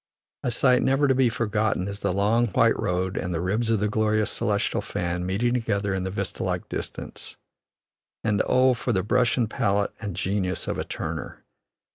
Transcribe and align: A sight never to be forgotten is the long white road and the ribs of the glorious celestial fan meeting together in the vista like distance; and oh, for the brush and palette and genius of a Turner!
A 0.41 0.49
sight 0.49 0.81
never 0.81 1.07
to 1.07 1.13
be 1.13 1.29
forgotten 1.29 1.87
is 1.87 1.99
the 1.99 2.11
long 2.11 2.47
white 2.47 2.75
road 2.79 3.17
and 3.17 3.31
the 3.31 3.39
ribs 3.39 3.69
of 3.69 3.79
the 3.79 3.87
glorious 3.87 4.31
celestial 4.31 4.81
fan 4.81 5.27
meeting 5.27 5.53
together 5.53 5.93
in 5.93 6.03
the 6.03 6.09
vista 6.09 6.43
like 6.43 6.67
distance; 6.69 7.37
and 8.23 8.41
oh, 8.47 8.73
for 8.73 8.93
the 8.93 9.03
brush 9.03 9.37
and 9.37 9.47
palette 9.47 9.93
and 10.01 10.15
genius 10.15 10.67
of 10.67 10.79
a 10.79 10.83
Turner! 10.83 11.43